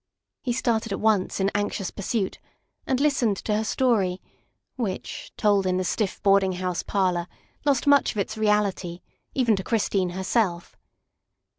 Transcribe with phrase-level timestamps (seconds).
[0.41, 2.39] He started at once in anxious pursuit
[2.87, 4.19] and listened to her story,
[4.75, 7.27] which, told in the stiff boarding house parlor,
[7.65, 9.01] lost much of its reality,
[9.35, 10.75] even to Christine herself.